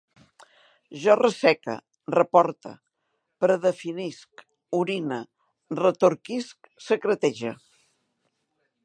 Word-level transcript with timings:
Jo 1.01 1.15
resseque, 1.19 1.73
reporte, 2.15 2.71
predefinisc, 3.45 4.43
orine, 4.79 5.21
retorquisc, 5.83 6.73
secretege 6.91 7.53